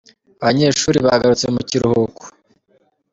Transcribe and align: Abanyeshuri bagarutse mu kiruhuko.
Abanyeshuri 0.41 0.97
bagarutse 1.05 1.47
mu 1.55 1.61
kiruhuko. 1.69 2.21